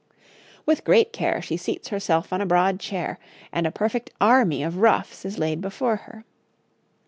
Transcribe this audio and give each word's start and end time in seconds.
]With 0.65 0.83
great 0.83 1.13
care 1.13 1.43
she 1.43 1.57
seats 1.57 1.89
herself 1.89 2.33
on 2.33 2.41
a 2.41 2.45
broad 2.47 2.79
chair, 2.79 3.19
and 3.51 3.67
a 3.67 3.71
perfect 3.71 4.09
army 4.19 4.63
of 4.63 4.77
ruffs 4.77 5.25
is 5.25 5.37
laid 5.37 5.61
before 5.61 5.97
her. 5.97 6.25